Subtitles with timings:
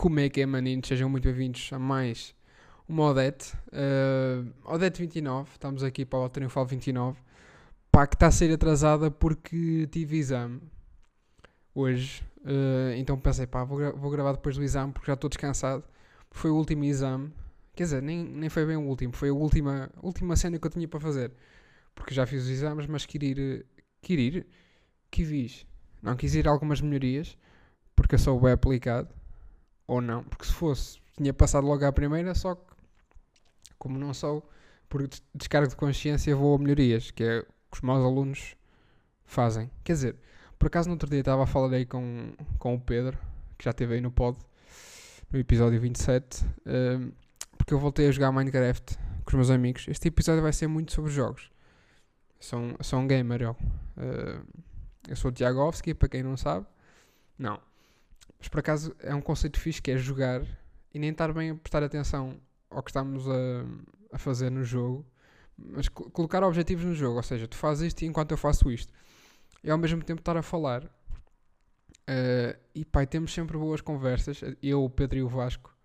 [0.00, 0.88] Como é que é, maninhos?
[0.88, 2.34] Sejam muito bem-vindos a mais
[2.88, 3.54] uma Odete.
[3.66, 7.20] Uh, Odete 29, estamos aqui para o Triunfal 29.
[7.92, 10.62] Pá, que está a ser atrasada porque tive exame
[11.74, 12.24] hoje.
[12.38, 15.84] Uh, então pensei, pá, vou, gra vou, gravar depois do exame porque já estou descansado.
[16.30, 17.30] Foi o último exame.
[17.76, 20.70] Quer dizer, nem, nem foi bem o último, foi a última, última cena que eu
[20.70, 21.30] tinha para fazer.
[21.94, 23.66] Porque já fiz os exames, mas queria ir.
[24.00, 24.46] Queria ir?
[25.10, 25.66] Que fiz?
[26.02, 27.36] Não quis ir algumas melhorias
[27.94, 29.14] porque eu sou bem aplicado,
[29.90, 32.62] ou não, porque se fosse, tinha passado logo à primeira, só que,
[33.76, 34.48] como não sou,
[34.88, 35.02] por
[35.34, 38.54] descargo de consciência vou a melhorias, que é o que os meus alunos
[39.24, 39.68] fazem.
[39.82, 40.16] Quer dizer,
[40.56, 43.18] por acaso no outro dia estava a falar aí com, com o Pedro,
[43.58, 44.38] que já esteve aí no pod,
[45.28, 47.10] no episódio 27, um,
[47.58, 49.88] porque eu voltei a jogar Minecraft com os meus amigos.
[49.88, 51.50] Este episódio vai ser muito sobre jogos.
[52.38, 53.56] Sou sou um gamer, eu.
[53.96, 54.46] Uh,
[55.08, 56.64] eu sou o Tiagovski, para quem não sabe.
[57.36, 57.60] Não.
[58.40, 60.42] Mas por acaso é um conceito fixe que é jogar
[60.92, 63.64] e nem estar bem a prestar atenção ao que estamos a,
[64.12, 65.06] a fazer no jogo,
[65.56, 67.16] mas colocar objetivos no jogo.
[67.16, 68.92] Ou seja, tu fazes isto enquanto eu faço isto.
[69.62, 70.84] E ao mesmo tempo estar a falar.
[70.84, 75.76] Uh, e pai, temos sempre boas conversas, eu, o Pedro e o Vasco.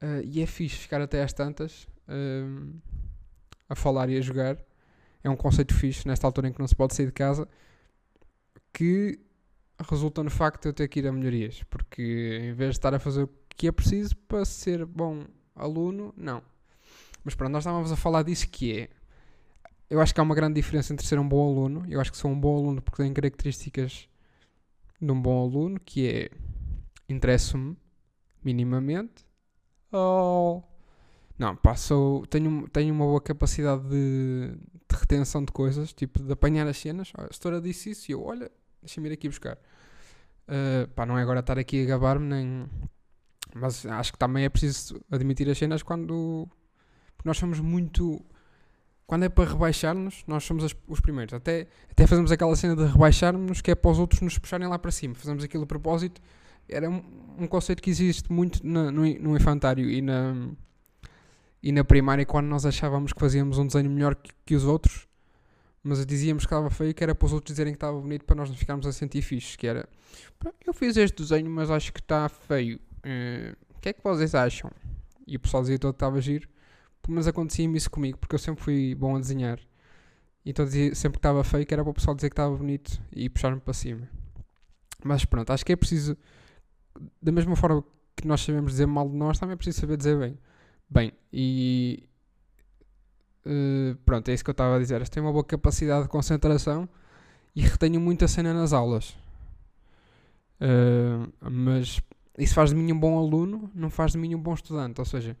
[0.00, 2.80] Uh, e é fixe ficar até às tantas uh,
[3.68, 4.58] a falar e a jogar.
[5.24, 7.48] É um conceito fixe nesta altura em que não se pode sair de casa.
[8.72, 9.18] Que
[9.82, 12.94] resulta no facto de eu ter que ir a melhorias, porque em vez de estar
[12.94, 15.24] a fazer o que é preciso para ser bom
[15.54, 16.42] aluno, não.
[17.24, 18.88] Mas pronto, nós estávamos a falar disso que é.
[19.88, 21.84] Eu acho que há uma grande diferença entre ser um bom aluno.
[21.88, 24.08] Eu acho que sou um bom aluno porque tenho características
[25.00, 26.30] de um bom aluno, que é
[27.08, 27.76] interesso-me
[28.42, 29.26] minimamente.
[29.92, 30.62] Oh.
[31.38, 34.52] Não, passo, tenho, tenho uma boa capacidade de,
[34.88, 37.12] de retenção de coisas, tipo de apanhar as cenas.
[37.16, 39.58] A história disse isso e eu, olha, deixa-me ir aqui buscar.
[40.48, 42.66] Uh, pá, não é agora estar aqui a gabar-me, nem.
[43.54, 46.48] Mas acho que também é preciso admitir as cenas quando.
[47.16, 48.24] Porque nós somos muito.
[49.06, 51.34] Quando é para rebaixar-nos, nós somos as, os primeiros.
[51.34, 54.78] Até, até fazemos aquela cena de rebaixar-nos que é para os outros nos puxarem lá
[54.78, 55.14] para cima.
[55.14, 56.20] Fazemos aquilo a propósito.
[56.68, 57.02] Era um,
[57.38, 60.48] um conceito que existe muito na, no, no infantário e na,
[61.62, 65.06] e na primária, quando nós achávamos que fazíamos um desenho melhor que, que os outros
[65.82, 68.36] mas dizíamos que estava feio que era para os outros dizerem que estava bonito para
[68.36, 69.88] nós não ficarmos a sentir fixe, que era
[70.64, 72.78] eu fiz este desenho mas acho que está feio.
[72.98, 74.70] Uh, o que é que vocês acham?
[75.26, 76.48] e o pessoal dizia todo que estava giro
[77.08, 79.58] mas acontecia-me isso comigo porque eu sempre fui bom a desenhar.
[80.44, 83.00] Então dizia sempre que estava feio que era para o pessoal dizer que estava bonito
[83.12, 84.08] e puxar-me para cima.
[85.04, 86.16] Mas pronto, acho que é preciso
[87.20, 87.84] da mesma forma
[88.16, 90.38] que nós sabemos dizer mal de nós também é preciso saber dizer bem.
[90.88, 92.08] Bem, e
[93.44, 95.06] Uh, pronto, é isso que eu estava a dizer.
[95.08, 96.88] Tenho uma boa capacidade de concentração
[97.54, 99.10] e retenho muita cena nas aulas.
[100.60, 102.00] Uh, mas
[102.38, 105.00] isso faz de mim um bom aluno, não faz de mim um bom estudante.
[105.00, 105.36] Ou seja,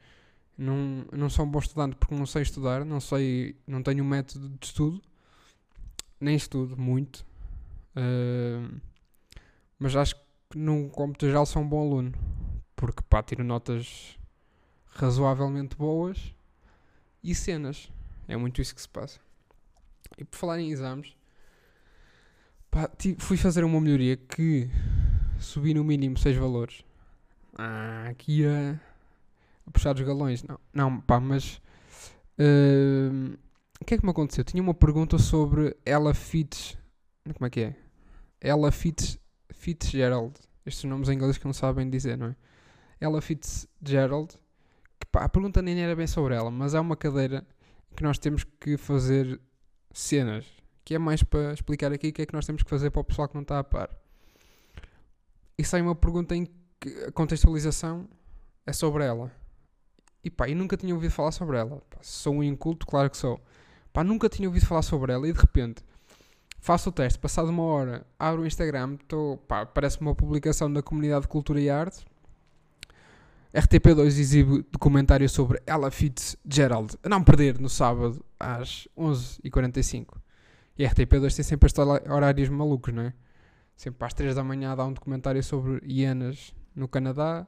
[0.56, 4.08] não, não sou um bom estudante porque não sei estudar, não sei, não tenho um
[4.08, 5.00] método de estudo,
[6.20, 7.24] nem estudo muito.
[7.96, 8.80] Uh,
[9.78, 10.16] mas acho
[10.50, 12.12] que no cômputo geral sou um bom aluno
[12.74, 14.18] porque pá, tiro notas
[14.94, 16.34] razoavelmente boas
[17.22, 17.90] e cenas.
[18.26, 19.20] É muito isso que se passa.
[20.18, 21.16] E por falar em exames,
[22.70, 24.70] pá, fui fazer uma melhoria que
[25.38, 26.84] subi no mínimo 6 valores.
[27.56, 28.80] Ah, aqui a,
[29.66, 30.42] a puxar os galões.
[30.42, 31.60] Não, não pá, mas.
[32.38, 33.38] Uh,
[33.80, 34.44] o que é que me aconteceu?
[34.44, 36.78] Tinha uma pergunta sobre Ella Fitz.
[37.34, 37.76] Como é que é?
[38.40, 39.18] Ella Fitz,
[39.50, 40.34] Fitzgerald.
[40.64, 42.36] Estes nomes em inglês que não sabem dizer, não é?
[43.00, 44.38] Ella Fitzgerald
[45.12, 47.46] pá, a pergunta nem era bem sobre ela, mas há uma cadeira
[47.94, 49.38] que nós temos que fazer
[49.92, 50.46] cenas,
[50.84, 53.02] que é mais para explicar aqui o que é que nós temos que fazer para
[53.02, 53.90] o pessoal que não está a par.
[55.58, 56.48] E sai uma pergunta em
[56.80, 58.08] que a contextualização
[58.66, 59.30] é sobre ela.
[60.24, 61.82] E pá, eu nunca tinha ouvido falar sobre ela.
[61.90, 63.38] Pá, sou um inculto, claro que sou.
[63.92, 65.84] Pá, nunca tinha ouvido falar sobre ela e de repente
[66.58, 70.80] faço o teste, passado uma hora, abro o Instagram, tô, pá, parece uma publicação da
[70.80, 72.04] comunidade de cultura e arte
[73.54, 76.96] RTP2 exibe documentário sobre Ella Fitzgerald.
[77.02, 80.16] A não perder no sábado às 11h45.
[80.78, 83.14] E a RTP2 tem sempre estes horários malucos, não é?
[83.76, 87.46] Sempre às 3 da manhã dá um documentário sobre hienas no Canadá.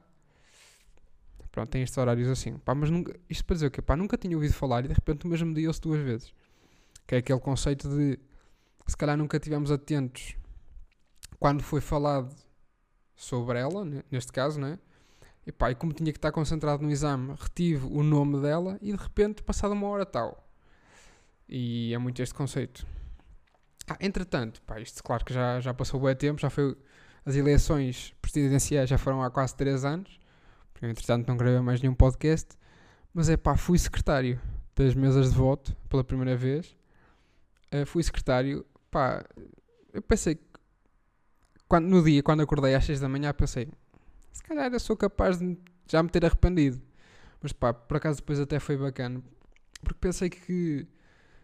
[1.51, 2.57] Pronto, tem estes horários assim.
[2.59, 3.81] Pá, mas nunca, isto para dizer o quê?
[3.81, 6.33] Pá, nunca tinha ouvido falar e de repente o mesmo dia ouço duas vezes.
[7.07, 8.19] Que é aquele conceito de
[8.85, 10.35] se calhar nunca tivemos atentos
[11.39, 12.35] quando foi falado
[13.15, 14.79] sobre ela, neste caso, não é?
[15.45, 18.91] E pá, e como tinha que estar concentrado no exame, retive o nome dela e
[18.91, 20.47] de repente, passada uma hora tal.
[21.47, 22.85] E é muito este conceito.
[23.87, 26.75] Ah, entretanto, pá, isto claro que já, já passou bem tempo, já foi.
[27.23, 30.19] As eleições presidenciais já foram há quase 3 anos.
[30.81, 32.49] entretanto não gravei mais nenhum podcast,
[33.13, 34.39] mas é pá, fui secretário
[34.75, 36.75] das mesas de voto pela primeira vez.
[37.73, 39.23] Uh, fui secretário, pá,
[39.93, 40.43] eu pensei que
[41.67, 43.69] quando, no dia, quando acordei às 6 da manhã, pensei,
[44.35, 46.81] se calhar eu sou capaz de já me ter arrependido.
[47.41, 49.23] Mas pá, por acaso depois até foi bacana,
[49.81, 50.85] porque pensei que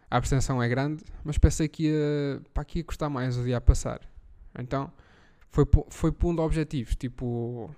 [0.10, 3.58] a abstenção é grande, mas pensei que ia, pá, que ia custar mais o dia
[3.58, 4.02] a passar.
[4.60, 4.92] Então
[5.50, 7.74] foi, foi pondo objetivos, tipo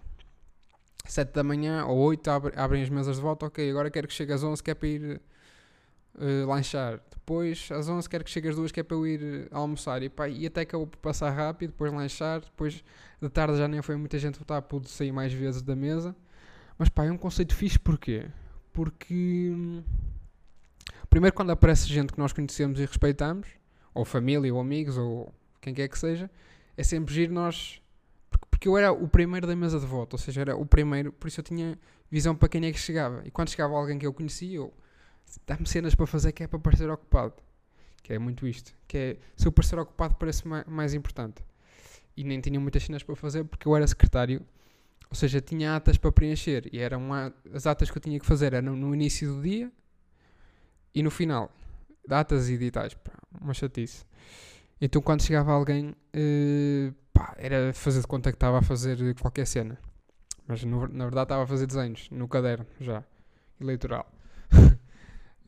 [1.05, 4.13] 7 da manhã ou 8 abre, abrem as mesas de volta, ok, agora quero que
[4.13, 5.21] chegue às 11 que é para ir
[6.15, 6.99] uh, lanchar.
[7.09, 10.03] Depois às 11 quero que chegue às 2 que é para eu ir almoçar.
[10.03, 12.83] E, pá, e até acabou por passar rápido, depois lanchar, depois
[13.21, 16.15] de tarde já nem foi muita gente votar, pude sair mais vezes da mesa.
[16.77, 18.25] Mas pá, é um conceito fixe porquê?
[18.73, 19.83] Porque hum,
[21.09, 23.47] primeiro quando aparece gente que nós conhecemos e respeitamos,
[23.93, 26.29] ou família, ou amigos, ou quem quer que seja,
[26.75, 27.81] é sempre giro nós.
[28.49, 31.27] Porque eu era o primeiro da mesa de voto, ou seja, era o primeiro, por
[31.27, 31.77] isso eu tinha
[32.09, 33.21] visão para quem é que chegava.
[33.25, 34.73] E quando chegava alguém que eu conhecia, eu
[35.45, 37.33] dá-me cenas para fazer que é para parecer ocupado.
[38.01, 38.73] Que é muito isto.
[38.87, 41.43] Que é, se eu parecer ocupado parece mais, importante.
[42.15, 44.45] E nem tinha muitas cenas para fazer porque eu era secretário
[45.13, 47.07] ou seja, tinha atas para preencher e eram
[47.53, 49.71] as atas que eu tinha que fazer eram no início do dia
[50.91, 51.51] e no final,
[52.07, 54.03] datas e editais, pá, uma chatice.
[54.81, 59.45] Então quando chegava alguém, uh, pá, era fazer de conta que estava a fazer qualquer
[59.45, 59.77] cena.
[60.47, 63.03] Mas no, na verdade estava a fazer desenhos no caderno já,
[63.61, 64.11] eleitoral.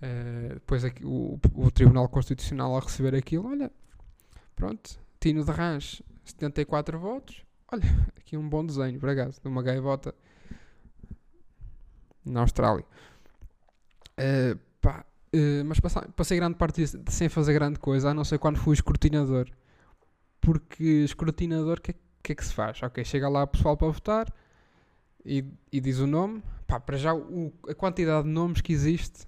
[0.05, 3.71] uh, depois aqui, o, o, Tribunal Constitucional a receber aquilo, olha,
[4.55, 7.43] pronto, Tino de Rãs, 74 votos.
[7.71, 7.83] Olha,
[8.17, 10.13] aqui um bom desenho, por acaso, de uma gaivota
[12.23, 12.85] na Austrália.
[14.19, 15.05] Uh, pá,
[15.35, 18.57] Uh, mas passei, passei, grande parte disso sem fazer grande coisa, a não ser quando
[18.57, 19.49] fui escrutinador.
[20.39, 21.93] Porque escrutinador, o que,
[22.23, 22.81] que, é que se faz?
[22.81, 24.33] Ok, chega lá o pessoal para votar
[25.25, 25.43] e,
[25.73, 26.41] e diz o nome.
[26.65, 29.27] Pá, para já o, a quantidade de nomes que existe,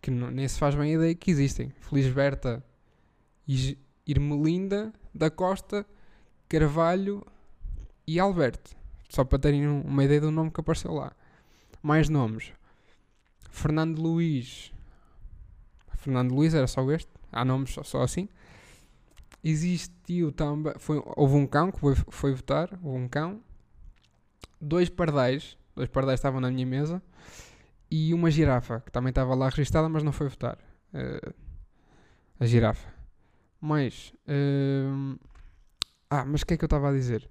[0.00, 1.72] que não, nem se faz bem a ideia que existem.
[1.80, 2.64] Felisberta
[4.06, 5.86] Irmelinda da Costa
[6.48, 7.26] Carvalho
[8.06, 8.76] e Alberto.
[9.08, 11.12] Só para terem uma ideia do nome que apareceu lá.
[11.82, 12.52] Mais nomes.
[13.50, 14.72] Fernando Luís
[15.98, 17.10] Fernando Luís, era só este.
[17.30, 18.28] Há nomes só, só assim.
[19.42, 20.72] Existiu também.
[20.78, 22.70] Foi, houve um cão que foi, foi votar.
[22.82, 23.40] Houve um cão.
[24.60, 25.56] Dois pardais.
[25.76, 27.02] Dois pardais estavam na minha mesa.
[27.90, 30.58] E uma girafa, que também estava lá registada, mas não foi votar.
[30.92, 31.34] Uh,
[32.38, 32.88] a girafa.
[33.60, 34.12] Mas.
[34.26, 35.18] Uh,
[36.10, 37.28] ah, mas o que é que eu estava a dizer?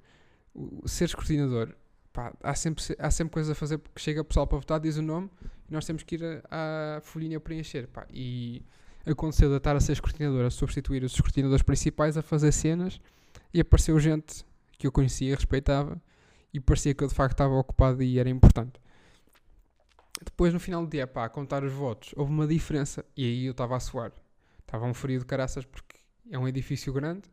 [0.54, 1.74] O, ser escrutinador.
[2.12, 4.98] Pá, há, sempre, há sempre coisas a fazer porque chega o pessoal para votar, diz
[4.98, 5.30] o nome
[5.70, 7.88] e nós temos que ir à folhinha preencher.
[7.88, 8.08] Pá.
[8.12, 8.66] E
[9.06, 13.00] aconteceu de estar a ser escrutinador, a substituir os escrutinadores principais, a fazer cenas,
[13.54, 14.46] e apareceu gente
[14.78, 16.02] que eu conhecia, respeitava,
[16.54, 18.80] e parecia que eu de facto estava ocupado e era importante.
[20.24, 23.46] Depois, no final do dia, pá, a contar os votos, houve uma diferença, e aí
[23.46, 24.12] eu estava a suar.
[24.60, 25.96] Estava um frio de caraças porque
[26.30, 27.24] é um edifício grande,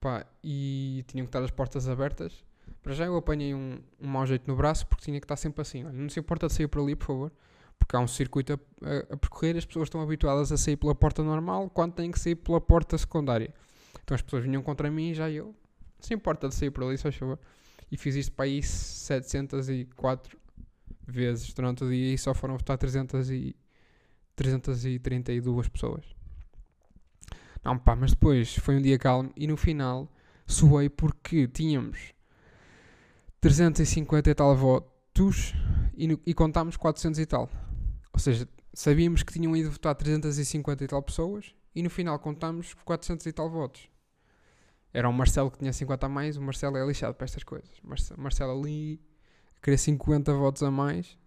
[0.00, 2.44] pá, e tinham que estar as portas abertas.
[2.82, 5.62] Para já eu apanhei um, um mau jeito no braço porque tinha que estar sempre
[5.62, 5.84] assim.
[5.84, 7.32] Olha, não se importa de sair por ali, por favor
[7.80, 8.56] porque há um circuito a,
[8.86, 12.20] a, a, percorrer, as pessoas estão habituadas a sair pela porta normal quando têm que
[12.20, 13.52] sair pela porta secundária.
[14.04, 15.54] Então as pessoas vinham contra mim e já eu,
[15.98, 17.38] sem importa de sair por ali, só favor.
[17.90, 20.38] E fiz isto para aí 704
[21.10, 23.56] vezes durante o dia e só foram votar 300 e,
[24.36, 26.04] 332 pessoas.
[27.62, 30.10] Não, pá, mas depois foi um dia calmo e no final
[30.46, 32.14] suei porque tínhamos
[33.40, 35.54] 350 e tal votos
[35.94, 37.50] e, no, e contámos 400 e tal.
[38.12, 42.74] Ou seja, sabíamos que tinham ido votar 350 e tal pessoas e no final contámos
[42.84, 43.88] 400 e tal votos.
[44.92, 47.70] Era o Marcelo que tinha 50 a mais, o Marcelo é lixado para estas coisas.
[47.82, 49.00] Marcelo, Marcelo ali
[49.62, 51.18] queria 50 votos a mais.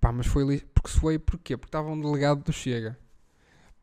[0.00, 0.60] Pá, mas foi.
[0.74, 1.56] Porque foi porquê?
[1.56, 2.98] Porque estava um delegado do Chega.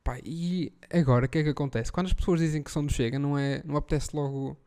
[0.03, 1.91] Pá, e agora o que é que acontece?
[1.91, 3.61] Quando as pessoas dizem que são do Chega, não é.
[3.65, 4.57] Não apetece logo.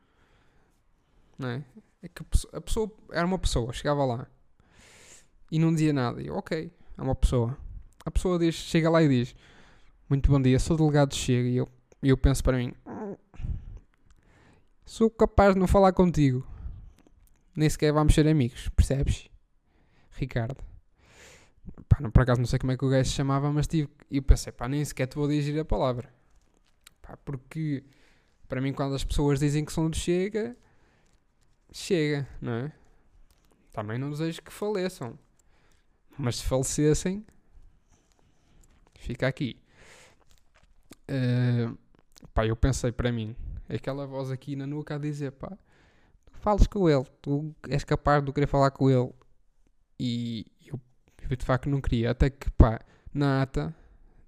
[1.39, 1.65] Não é?
[2.03, 2.91] É que a pessoa.
[3.11, 4.27] Era uma pessoa, chegava lá
[5.55, 6.21] e não dizia nada.
[6.21, 7.57] E eu, ok, é uma pessoa.
[8.05, 9.37] A pessoa diz, chega lá e diz:
[10.09, 11.49] Muito bom dia, sou delegado de Chega.
[11.49, 11.69] E eu,
[12.03, 12.75] eu penso para mim:
[14.85, 16.45] Sou capaz de não falar contigo.
[17.57, 19.29] Nem sequer vamos ser amigos, percebes?
[20.13, 20.63] Ricardo.
[21.89, 23.89] Pá, não, por acaso não sei como é que o gajo se chamava, mas tive.
[24.11, 26.13] E pensei: pá, nem sequer te vou dirigir a palavra.
[27.01, 27.85] Pá, porque
[28.49, 30.57] para mim, quando as pessoas dizem que são de Chega,
[31.73, 32.73] chega, não é?
[33.73, 35.19] Também não desejo que faleçam.
[36.17, 37.27] Mas se falecessem,
[38.95, 39.61] fica aqui.
[41.11, 41.77] Uh,
[42.33, 43.35] pá, eu pensei para mim,
[43.69, 45.59] aquela voz aqui na nuca a dizer, pá,
[46.45, 49.11] fales com ele, tu és capaz de querer falar com ele
[49.99, 50.79] E eu,
[51.31, 52.11] eu de facto não queria.
[52.11, 52.79] Até que, pá,
[53.15, 53.75] na ata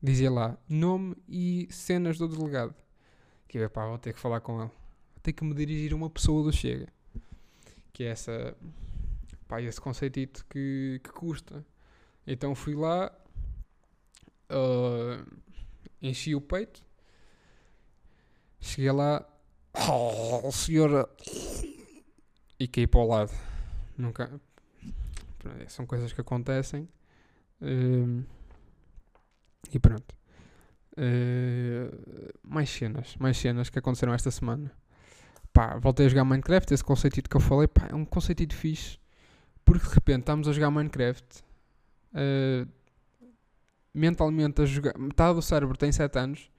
[0.02, 2.75] dizia lá nome e cenas do delegado.
[3.46, 4.70] Que eu, pá, vou ter que falar com ele.
[4.70, 6.88] Vou ter que me dirigir a uma pessoa do Chega.
[7.92, 8.56] Que é essa,
[9.46, 11.62] pá, esse conceitito que, que custa.
[12.26, 13.12] Então fui lá,
[14.50, 15.40] uh,
[16.00, 16.82] enchi o peito,
[18.58, 19.25] cheguei lá,
[19.88, 21.08] oh, senhora,
[22.58, 23.32] e caí para o lado.
[23.96, 24.30] Nunca.
[25.68, 26.88] São coisas que acontecem.
[27.60, 28.25] Uh,
[29.72, 30.14] e pronto.
[30.92, 31.92] Uh,
[32.42, 34.72] mais cenas, mais cenas que aconteceram esta semana.
[35.52, 38.98] Pá, voltei a jogar Minecraft, esse conceito que eu falei, pá, é um conceito fixe.
[39.64, 41.42] Porque de repente estamos a jogar Minecraft.
[42.12, 42.68] Uh,
[43.92, 44.98] mentalmente a jogar.
[44.98, 46.50] Metade do cérebro tem 7 anos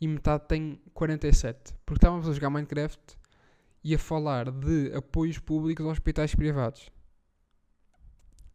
[0.00, 1.74] e metade tem 47.
[1.86, 3.19] Porque estávamos a jogar Minecraft
[3.82, 6.90] e a falar de apoios públicos a hospitais privados.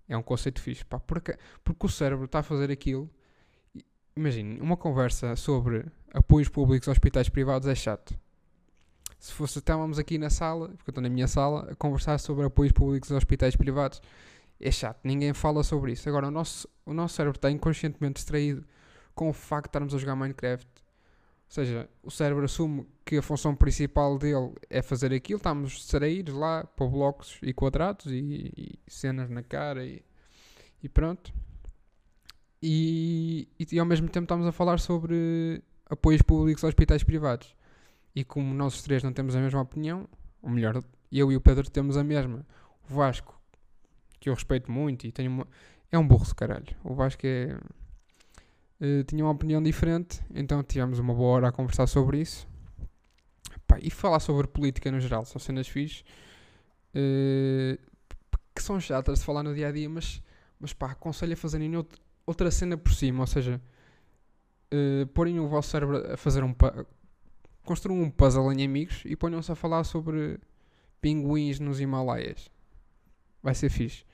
[0.07, 3.09] É um conceito fixe, pá, porque, porque o cérebro está a fazer aquilo
[4.15, 8.17] imagine, uma conversa sobre apoios públicos a hospitais privados é chato.
[9.19, 12.45] Se fosse, estávamos aqui na sala, porque eu estou na minha sala, a conversar sobre
[12.45, 14.01] apoios públicos a hospitais privados,
[14.59, 16.07] é chato, ninguém fala sobre isso.
[16.07, 18.65] Agora, o nosso, o nosso cérebro está inconscientemente distraído
[19.13, 20.67] com o facto de estarmos a jogar Minecraft.
[21.55, 26.65] Seja, o cérebro assume que a função principal dele é fazer aquilo, estamos distraídos lá
[26.65, 30.03] para blocos e quadrados e, e cenas na cara e,
[30.83, 31.33] e pronto.
[32.61, 37.55] E, e, ao mesmo tempo estamos a falar sobre apoios públicos a hospitais privados.
[38.13, 40.09] E como nós três não temos a mesma opinião,
[40.41, 42.45] ou melhor, eu e o Pedro temos a mesma.
[42.89, 43.41] O Vasco,
[44.19, 45.47] que eu respeito muito e tenho uma,
[45.89, 46.75] é um burro caralho.
[46.83, 47.57] O Vasco é,
[48.85, 52.47] uh, tinha uma opinião diferente, então tivemos uma boa hora a conversar sobre isso.
[53.67, 56.03] Pá, e falar sobre política no geral, são cenas fixes
[56.95, 57.77] uh,
[58.55, 60.21] que são chatas de falar no dia a dia, mas,
[60.59, 63.61] mas pá, aconselho a fazerem outro, outra cena por cima, ou seja,
[64.73, 66.55] uh, porem o vosso cérebro a fazer um.
[67.63, 70.39] Construam um puzzle em amigos e ponham-se a falar sobre
[71.01, 72.49] pinguins nos Himalaias.
[73.41, 74.05] Vai ser fixe.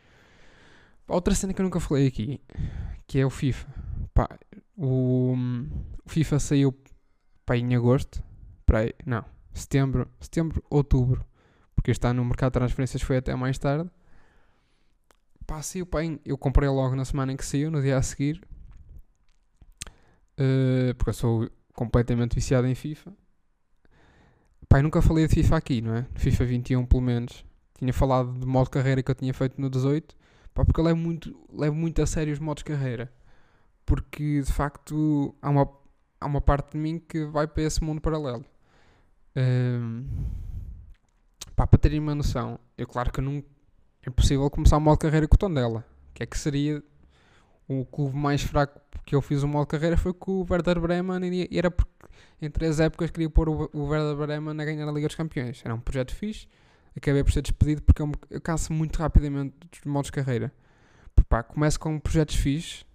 [1.07, 2.39] Outra cena que eu nunca falei aqui,
[3.05, 3.67] que é o FIFA.
[4.13, 4.29] Pá,
[4.81, 5.35] o,
[6.05, 6.75] o FIFA saiu
[7.45, 8.23] pá, em agosto.
[8.65, 9.23] Pá, não,
[9.53, 11.25] setembro, setembro, outubro.
[11.75, 13.89] Porque está no mercado de transferências foi até mais tarde
[15.51, 18.41] pá, saiu, pá, eu comprei logo na semana em que saiu, no dia a seguir,
[20.39, 23.11] uh, porque eu sou completamente viciado em FIFA.
[24.73, 26.07] Eu nunca falei de FIFA aqui, não é?
[26.15, 27.43] FIFA 21, pelo menos.
[27.77, 30.15] Tinha falado de modo carreira que eu tinha feito no 18,
[30.53, 33.11] pá, porque eu levo muito, levo muito a sério os modos carreira.
[33.85, 35.69] Porque, de facto, há uma,
[36.19, 38.45] há uma parte de mim que vai para esse mundo paralelo.
[39.35, 40.05] Uh,
[41.55, 43.47] pá, para terem uma noção, eu claro que nunca
[44.03, 45.85] é possível começar o modo carreira com o Tondela.
[46.13, 46.83] Que é que seria
[47.67, 51.47] o clube mais fraco que eu fiz o modo carreira foi com o Werder Bremen
[51.49, 51.91] e era porque
[52.41, 55.61] em três épocas queria pôr o, Werder Bremen a ganhar a Liga dos Campeões.
[55.63, 56.47] Era um projeto fixe,
[56.95, 60.51] acabei por ser despedido porque eu, eu canso muito rapidamente dos modos de carreira.
[61.29, 62.85] Pá, começo com projetos fixes,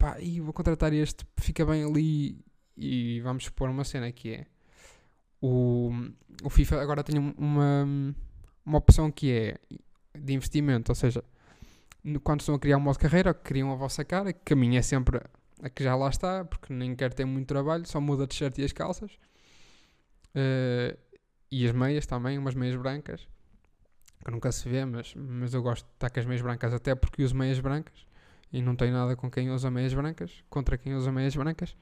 [0.00, 2.42] pá, vou contratar este, fica bem ali
[2.74, 4.46] e vamos pôr uma cena que é
[5.42, 5.90] o,
[6.42, 7.86] o FIFA agora tem uma,
[8.64, 9.58] uma opção que é
[10.18, 11.22] de investimento, ou seja,
[12.24, 14.78] quando estão a criar um modo de carreira, criam a vossa cara, que a minha
[14.78, 15.20] é sempre
[15.62, 18.56] a que já lá está, porque nem quer ter muito trabalho, só muda a t-shirt
[18.58, 19.12] e as calças.
[20.34, 20.96] Uh,
[21.50, 23.26] e as meias também, umas meias brancas,
[24.24, 26.94] que nunca se vê, mas, mas eu gosto de estar com as meias brancas, até
[26.94, 28.09] porque uso meias brancas
[28.52, 31.76] e não tenho nada com quem usa meias brancas, contra quem usa meias brancas.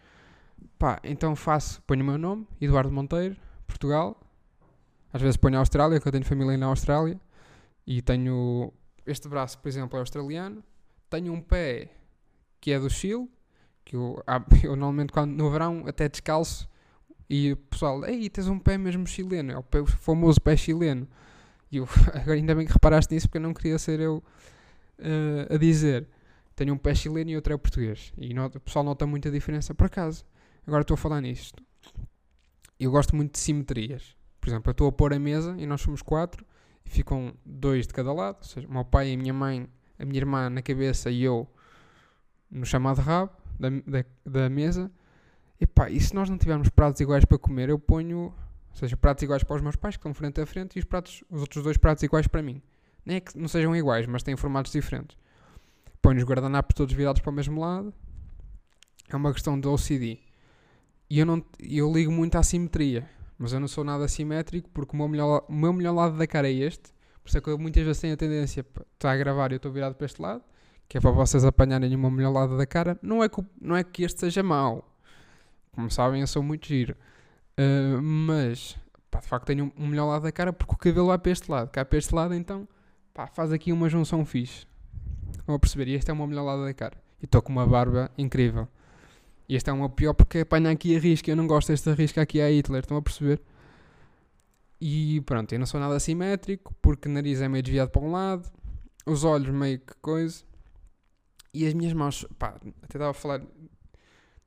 [0.78, 4.20] Pá, então faço, ponho o meu nome, Eduardo Monteiro, Portugal.
[5.12, 7.18] Às vezes ponho a Austrália, que eu tenho família na Austrália.
[7.87, 8.72] E tenho
[9.06, 10.62] este braço, por exemplo, é australiano.
[11.08, 11.90] Tenho um pé
[12.60, 13.28] que é do Chile,
[13.84, 14.22] que eu,
[14.62, 16.68] eu normalmente quando, no verão até descalço
[17.30, 20.56] e o pessoal, ei, tens um pé mesmo chileno, é o, pé, o famoso pé
[20.56, 21.06] chileno.
[21.70, 24.22] E eu, agora ainda bem que reparaste nisso porque eu não queria ser eu
[24.98, 26.06] uh, a dizer.
[26.58, 28.12] Tenho um pé chileno e outro é português.
[28.18, 30.24] E nota, o pessoal nota muita diferença por acaso.
[30.66, 31.62] Agora estou a falar nisto.
[32.80, 34.16] Eu gosto muito de simetrias.
[34.40, 36.44] Por exemplo, eu estou a pôr a mesa e nós somos quatro
[36.84, 39.68] e ficam dois de cada lado, ou seja, o meu pai e a minha mãe,
[40.00, 41.48] a minha irmã na cabeça e eu
[42.50, 44.90] no chamado rabo da, da, da mesa.
[45.60, 48.34] E pá, e se nós não tivermos pratos iguais para comer, eu ponho, ou
[48.74, 51.22] seja, pratos iguais para os meus pais que estão frente a frente e os, pratos,
[51.30, 52.60] os outros dois pratos iguais para mim.
[53.06, 55.16] Nem é que não sejam iguais, mas têm formatos diferentes.
[56.00, 57.93] Ponho os guardanapos todos virados para o mesmo lado.
[59.09, 60.21] É uma questão de OCD.
[61.11, 63.09] E eu, não, eu ligo muito à simetria.
[63.38, 66.26] Mas eu não sou nada assimétrico porque o meu melhor, o meu melhor lado da
[66.26, 66.93] cara é este.
[67.23, 68.64] Por Por isso é que eu muitas vezes tenho a tendência,
[68.95, 70.43] está a gravar e eu estou virado para este lado,
[70.88, 72.99] que é para vocês apanharem uma melhor lado da cara.
[73.02, 74.99] Não é que, não é que este seja mau.
[75.71, 76.97] Como sabem, eu sou muito giro.
[77.59, 78.78] Uh, mas,
[79.11, 81.50] pá, de facto tenho um melhor lado da cara porque o cabelo vai para este
[81.50, 81.71] lado.
[81.71, 82.67] Cá para este lado, então,
[83.12, 84.67] pá, faz aqui uma junção fixe.
[85.47, 85.88] Vão a perceber?
[85.88, 86.97] E este é o meu melhor lado da cara.
[87.20, 88.68] E estou com uma barba incrível.
[89.49, 91.30] E este é uma pior porque apanha aqui a risca.
[91.30, 92.80] Eu não gosto desta risca aqui a Hitler.
[92.80, 93.40] Estão a perceber?
[94.80, 98.12] E pronto, eu não sou nada simétrico porque o nariz é meio desviado para um
[98.12, 98.49] lado,
[99.04, 100.44] os olhos meio que coisa.
[101.52, 103.42] E as minhas mãos, pá, até estava a falar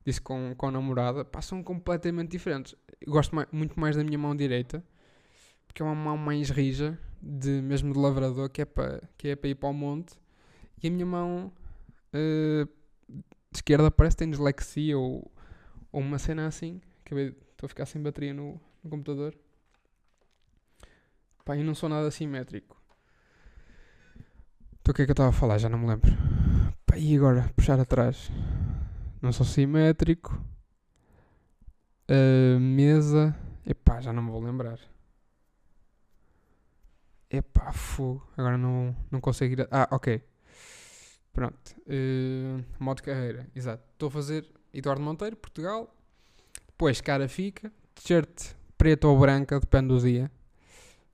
[0.04, 2.74] disso com, com a namorada, pá, são completamente diferentes.
[3.00, 4.82] Eu gosto mais, muito mais da minha mão direita,
[5.66, 9.36] porque é uma mão mais rija, de, mesmo de lavrador, que é para, que é
[9.36, 10.14] para ir para o monte.
[10.82, 11.52] E a minha mão
[12.12, 12.68] uh,
[13.52, 15.30] esquerda parece que tem dislexia ou,
[15.92, 16.80] ou uma cena assim.
[17.04, 19.34] Acabei, estou a ficar sem bateria no, no computador.
[21.44, 22.80] Pá, eu não sou nada simétrico.
[24.80, 25.58] Então o que é que eu estava a falar?
[25.58, 26.10] Já não me lembro.
[26.84, 27.48] Pá, e agora?
[27.54, 28.30] Puxar atrás.
[29.20, 30.42] Não sou simétrico.
[32.10, 33.36] Uh, mesa.
[33.64, 34.80] Epá, já não me vou lembrar.
[37.30, 38.26] Epá, fogo.
[38.36, 39.62] Agora não, não consigo ir.
[39.62, 39.84] A...
[39.84, 40.22] Ah, ok.
[41.32, 41.74] Pronto.
[41.86, 43.46] Uh, modo carreira.
[43.54, 43.82] Exato.
[43.92, 45.94] Estou a fazer Eduardo Monteiro, Portugal.
[46.66, 47.72] Depois cara fica.
[47.94, 50.30] T-shirt preta ou branca, depende do dia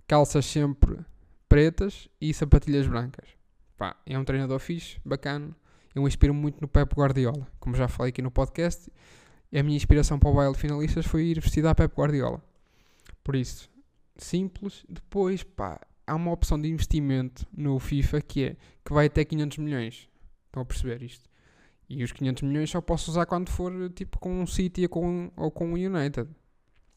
[0.09, 0.99] calças sempre
[1.49, 3.29] pretas e sapatilhas brancas.
[3.77, 5.55] Pá, é um treinador fixe, bacana.
[5.95, 7.47] Eu inspiro muito no Pep Guardiola.
[7.61, 8.91] Como já falei aqui no podcast,
[9.55, 12.43] a minha inspiração para o baile de finalistas foi ir vestido a Pep Guardiola.
[13.23, 13.71] Por isso,
[14.17, 14.85] simples.
[14.89, 19.59] Depois, pá, há uma opção de investimento no FIFA que é que vai até 500
[19.59, 20.09] milhões.
[20.47, 21.29] Estão a perceber isto?
[21.89, 25.31] E os 500 milhões só posso usar quando for tipo com um City ou com,
[25.37, 26.29] ou com um United.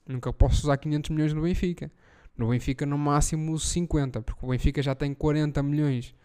[0.08, 1.92] Nunca posso usar 500 milhões no Benfica.
[2.38, 6.16] No Benfica, no máximo 50, porque o Benfica já tem 40 milhões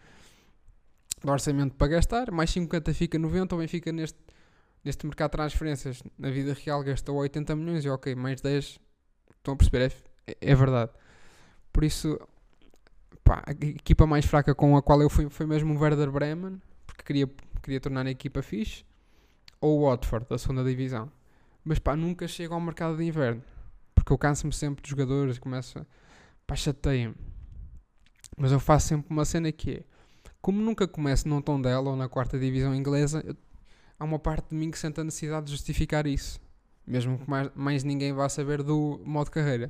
[1.23, 3.55] de orçamento para gastar, mais 50 fica 90.
[3.55, 4.17] O Benfica, neste,
[4.83, 8.79] neste mercado de transferências, na vida real, gastou 80 milhões e, ok, mais 10.
[9.35, 9.93] Estão a perceber?
[10.25, 10.91] É, é verdade.
[11.71, 12.19] Por isso,
[13.23, 16.61] pá, a equipa mais fraca com a qual eu fui foi mesmo o Werder Bremen,
[16.85, 17.29] porque queria,
[17.61, 18.85] queria tornar a equipa fixe,
[19.59, 21.11] ou o Watford, da segunda divisão.
[21.63, 23.43] Mas pá, nunca chego ao mercado de inverno
[24.07, 25.85] porque eu canso-me sempre de jogadores e começo a.
[26.45, 27.15] pá, chateia-me.
[28.37, 29.83] Mas eu faço sempre uma cena que é.
[30.39, 33.35] Como nunca começo num tom dela ou na quarta divisão inglesa, eu,
[33.99, 36.39] há uma parte de mim que sente a necessidade de justificar isso.
[36.85, 39.69] Mesmo que mais, mais ninguém vá saber do modo carreira.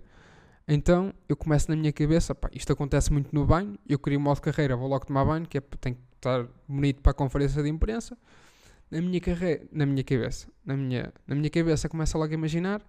[0.68, 4.22] Então eu começo na minha cabeça, pá, isto acontece muito no banho, eu crio o
[4.22, 7.64] modo carreira, vou logo tomar banho, que é, tem que estar bonito para a conferência
[7.64, 8.18] de imprensa.
[8.92, 12.82] Na minha carreira, na minha cabeça, na minha, na minha cabeça começa logo a imaginar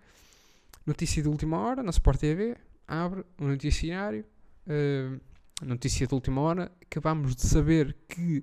[0.89, 2.57] Notícia de última hora na Sport TV.
[2.87, 4.25] Abre o noticiário.
[4.67, 5.21] Uh,
[5.63, 6.73] notícia de última hora.
[6.81, 8.43] Acabamos de saber que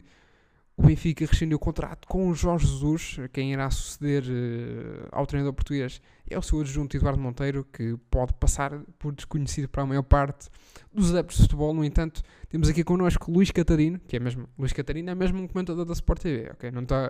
[0.77, 3.17] o Benfica rescindiu o contrato com o Jorge Jesus.
[3.31, 8.33] Quem irá suceder uh, ao treinador português é o seu adjunto Eduardo Monteiro, que pode
[8.33, 10.49] passar por desconhecido para a maior parte
[10.93, 11.73] dos adeptos de futebol.
[11.73, 14.49] No entanto, temos aqui connosco Luís Catarino, que é mesmo.
[14.59, 16.49] Luís Catarino é mesmo um comentador da Sport TV.
[16.51, 17.09] Ok, não está.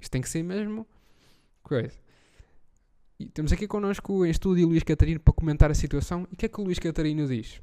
[0.00, 0.86] Isto tem que ser mesmo.
[1.62, 1.92] Coisa.
[3.18, 6.26] E temos aqui connosco em estúdio Luís Catarino para comentar a situação.
[6.30, 7.60] E o que é que o Luís Catarino diz?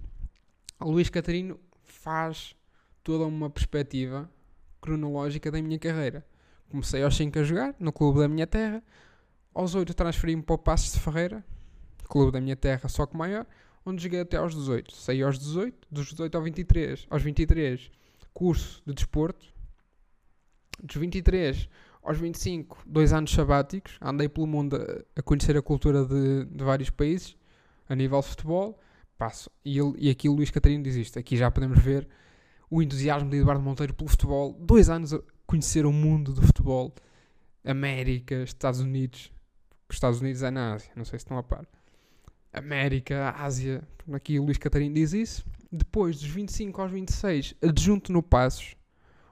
[0.80, 2.56] O Luís Catarino faz
[3.04, 4.30] toda uma perspectiva
[4.82, 6.26] cronológica da minha carreira.
[6.70, 8.84] Comecei aos 5 a jogar, no clube da minha terra.
[9.54, 11.44] Aos 8 transferi-me para o Passos de Ferreira,
[12.08, 13.46] clube da minha terra, só que maior,
[13.86, 14.96] onde joguei até aos 18.
[14.96, 17.92] Saí aos 18, dos 18 ao 23, aos 23,
[18.34, 19.46] curso de desporto.
[20.82, 21.68] Dos 23
[22.02, 24.78] aos 25, dois anos sabáticos, andei pelo mundo
[25.16, 27.36] a conhecer a cultura de, de, vários países,
[27.88, 28.80] a nível de futebol,
[29.18, 29.52] passo.
[29.66, 32.08] E, ele, e aqui o Luís Catarino diz isto, aqui já podemos ver
[32.70, 36.94] o entusiasmo de Eduardo Monteiro pelo futebol, dois anos a conhecer o mundo do futebol,
[37.64, 39.32] América, Estados Unidos,
[39.90, 41.66] os Estados Unidos é na Ásia, não sei se estão a par.
[42.54, 45.46] América, Ásia, aqui o Luís Catarino diz isso.
[45.72, 48.76] Depois, dos 25 aos 26, adjunto no Passos,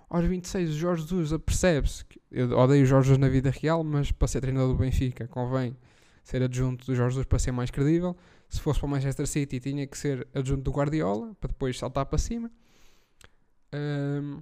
[0.07, 4.11] aos 26, o Jorge Jesus apercebe-se eu odeio o Jorge Jesus na vida real, mas
[4.11, 5.75] para ser treinador do Benfica convém
[6.23, 8.15] ser adjunto do Jorge Jesus para ser mais credível.
[8.49, 12.05] Se fosse para o Manchester City, tinha que ser adjunto do Guardiola para depois saltar
[12.05, 12.51] para cima.
[13.73, 14.41] Um,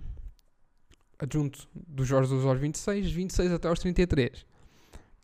[1.19, 4.45] adjunto do Jorge Jesus aos 26, 26 até aos 33.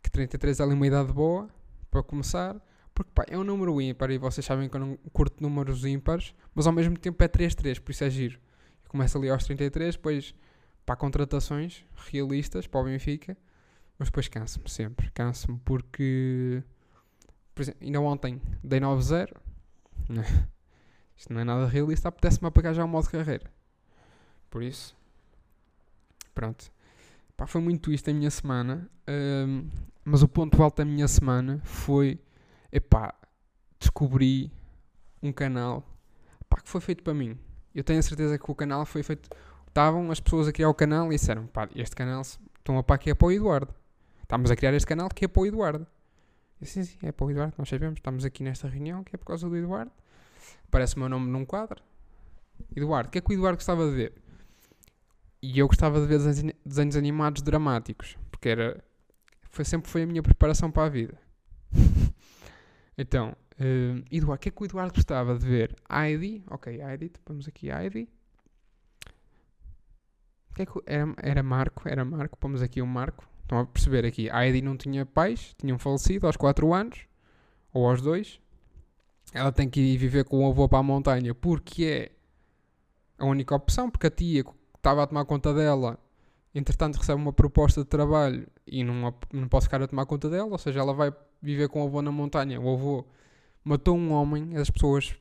[0.01, 1.49] Que 33 é ali uma idade boa
[1.89, 2.55] para começar,
[2.93, 6.33] porque pá, é um número ímpar e vocês sabem que eu não curto números ímpares,
[6.55, 8.39] mas ao mesmo tempo é 3-3, por isso é giro.
[8.87, 10.33] Começa ali aos 33, depois
[10.85, 13.37] para contratações realistas para o Benfica,
[13.97, 15.11] mas depois canso-me sempre.
[15.11, 16.63] Canso-me porque,
[17.53, 19.35] por exemplo, ainda ontem dei 9-0.
[20.09, 20.47] Né?
[21.15, 23.49] Isto não é nada realista, apetece-me apagar já o modo carreira.
[24.51, 24.95] Por isso,
[26.35, 26.71] pronto.
[27.35, 28.87] Pá, foi muito isto a minha semana.
[29.07, 29.67] hum,
[30.05, 32.19] mas o ponto alto da minha semana foi,
[32.71, 33.13] epá,
[33.79, 34.51] descobri
[35.23, 35.83] um canal
[36.63, 37.37] que foi feito para mim.
[37.73, 39.29] Eu tenho a certeza que o canal foi feito.
[39.67, 42.97] Estavam as pessoas a criar o canal e disseram: pá, este canal estão a pá
[42.97, 43.73] que é para o Eduardo.
[44.21, 45.87] Estamos a criar este canal que é para o Eduardo.
[46.59, 47.97] Eu, sim, sim, é para o Eduardo, nós sabemos.
[47.97, 49.91] Estamos aqui nesta reunião que é por causa do Eduardo.
[50.67, 51.81] Aparece o meu nome num quadro.
[52.75, 54.20] Eduardo, o que é que o Eduardo gostava de ver?
[55.41, 56.19] E eu gostava de ver
[56.63, 58.83] desenhos, animados dramáticos, porque era
[59.49, 61.19] foi, sempre foi a minha preparação para a vida.
[62.97, 65.75] então, eh, Eduardo, o que é que o Eduardo gostava de ver?
[65.89, 68.07] Heidi, ok, Heidi, vamos aqui Heidi.
[70.55, 73.27] Que é que, era, era Marco, era Marco, vamos aqui o Marco.
[73.41, 77.05] Estão a perceber aqui, Heidi não tinha pais, tinham falecido aos 4 anos,
[77.73, 78.39] ou aos 2.
[79.33, 82.11] Ela tem que ir viver com o avô para a montanha, porque é
[83.17, 84.45] a única opção, porque a tia
[84.81, 85.97] estava a tomar conta dela
[86.53, 90.49] entretanto recebe uma proposta de trabalho e não, não pode ficar a tomar conta dela,
[90.49, 92.59] ou seja, ela vai viver com o avô na montanha.
[92.59, 93.05] O avô
[93.63, 95.15] matou um homem, das pessoas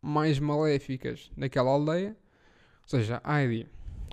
[0.00, 2.16] mais maléficas daquela aldeia.
[2.82, 3.68] Ou seja, Heidi,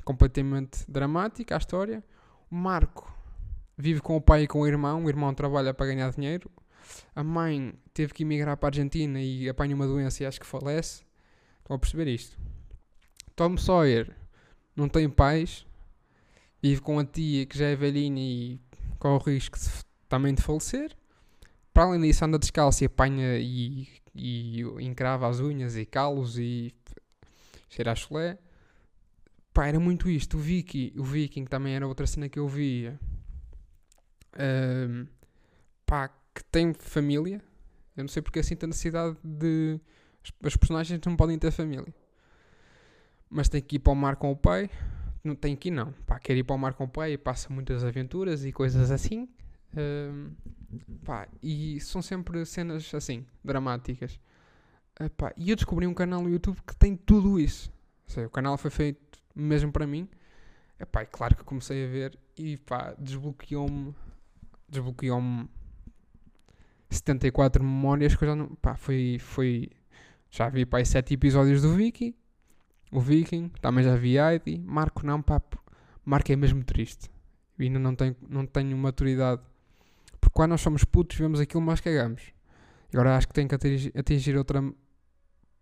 [0.06, 2.04] completamente dramática a história.
[2.52, 3.12] O Marco
[3.76, 6.50] vive com o pai e com o irmão, o irmão trabalha para ganhar dinheiro.
[7.16, 10.46] A mãe teve que emigrar para a Argentina e apanha uma doença e acho que
[10.46, 11.04] falece.
[11.60, 12.38] Estão a perceber isto?
[13.40, 14.14] Tom Sawyer
[14.76, 15.66] não tem pais,
[16.62, 18.60] vive com a tia que já é velhinha e
[19.00, 19.66] corre o risco de,
[20.10, 20.92] também de falecer.
[21.74, 26.76] Para além disso, anda descalço e apanha e, e encrava as unhas e calos e
[27.70, 28.38] cheira a chulé.
[29.54, 30.36] Pá, era muito isto.
[30.36, 33.00] O Viking, o Viking também era outra cena que eu via.
[34.34, 35.06] Ahm,
[35.86, 37.42] pá, que tem família.
[37.96, 39.80] Eu não sei porque assim tem necessidade de.
[40.44, 41.94] Os personagens não podem ter família.
[43.30, 44.70] Mas tem que ir para o mar com o pai.
[45.24, 45.92] Não tem que ir, não.
[46.06, 48.90] Pá, quer ir para o mar com o pai e passa muitas aventuras e coisas
[48.90, 49.30] assim.
[49.76, 50.32] Ahm,
[51.04, 54.20] pá, e são sempre cenas assim, dramáticas.
[55.00, 57.72] Ah, pá, e eu descobri um canal no YouTube que tem tudo isso.
[58.08, 60.10] Seja, o canal foi feito mesmo para mim.
[60.80, 63.94] Epá, e claro que comecei a ver e pá, desbloqueou-me.
[64.68, 65.50] Desbloqueou-me
[66.90, 68.56] 74 memórias que eu já não.
[68.56, 69.18] Pá, foi.
[69.20, 69.70] foi
[70.32, 72.14] já vi pá, aí 7 episódios do Viking.
[72.92, 74.58] O Viking, também já vi Heidi.
[74.60, 75.40] Marco não, pá.
[75.40, 75.58] p-
[76.04, 77.10] Marco é mesmo triste.
[77.58, 79.42] Eu ainda não tenho, não tenho maturidade.
[80.20, 82.22] Porque quando nós somos putos, vemos aquilo, mas cagamos.
[82.92, 84.64] Agora acho que tenho que atingir, atingir outra,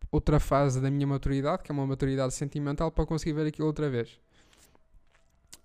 [0.09, 3.89] outra fase da minha maturidade, que é uma maturidade sentimental, para conseguir ver aquilo outra
[3.89, 4.19] vez.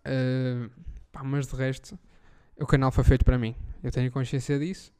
[0.04, 0.68] Uh,
[1.12, 1.96] pá, mas de resto,
[2.56, 3.54] o canal foi feito para mim.
[3.82, 4.92] Eu tenho consciência disso.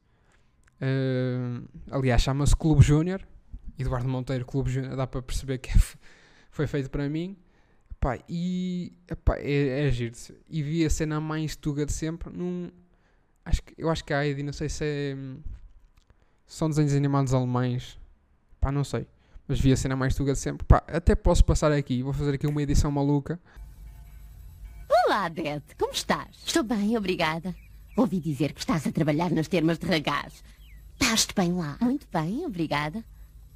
[0.81, 3.27] Uh, aliás, chama-se Clube Júnior.
[3.79, 5.81] Eduardo Monteiro, Clube Júnior, dá para perceber que é
[6.53, 7.37] foi feito para mim.
[7.99, 10.37] Pá, e epá, é, é giro-se.
[10.49, 12.31] E vi a cena mais tuga de sempre.
[12.31, 12.71] Num,
[13.45, 15.15] acho que, eu acho que a Heidi, não sei se é.
[15.17, 15.38] hum,
[16.47, 17.99] São desenhos animados alemães.
[18.61, 19.07] Pá, não sei.
[19.49, 20.67] Mas vi a cena mais tuga de sempre.
[20.67, 22.03] Pá, até posso passar aqui.
[22.03, 23.41] Vou fazer aqui uma edição maluca.
[25.07, 26.37] Olá, Dete, como estás?
[26.47, 27.55] Estou bem, obrigada.
[27.97, 30.45] Ouvi dizer que estás a trabalhar nas termas de Ragaz.
[31.01, 31.77] Estás-te bem lá?
[31.81, 33.05] Muito bem, obrigada.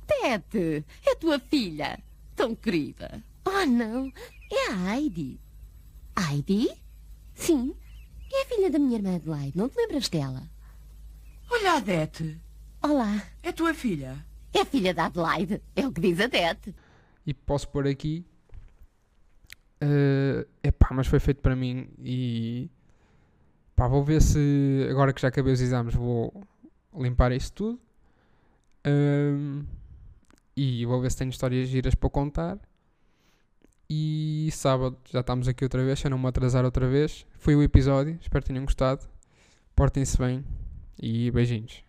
[0.07, 1.99] Dete, é tua filha.
[2.37, 3.23] Tão querida.
[3.45, 4.13] Oh, não.
[4.53, 5.41] É a Heidi.
[6.19, 6.71] Heidi?
[7.35, 7.75] Sim.
[8.33, 9.57] É a filha da minha irmã Adelaide.
[9.57, 10.43] Não te lembras dela?
[11.51, 12.39] Olha, Adete,
[12.83, 13.23] Olá.
[13.43, 14.25] é tua filha.
[14.53, 15.63] É a filha da Adelaide.
[15.75, 16.75] É o que diz a Dete.
[17.27, 18.25] E posso pôr aqui.
[19.83, 22.71] Uh, epá, mas foi feito para mim e
[23.75, 26.33] pá, vou ver se agora que já acabei os exames vou
[26.99, 27.79] limpar isso tudo
[28.87, 29.65] Um,
[30.57, 32.59] e vou ver se tenho histórias giras para contar.
[33.89, 37.55] E sábado já estamos aqui outra vez, se eu não me atrasar outra vez foi
[37.55, 39.07] o episódio, espero que tenham gostado.
[39.77, 40.45] Portem-se bem
[41.01, 41.85] e beijinhos